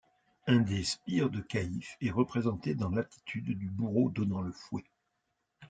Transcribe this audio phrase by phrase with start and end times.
[0.47, 4.85] Un des sbires de Caïfe est représenté dans l'attitude du bourreau donnant le fouet.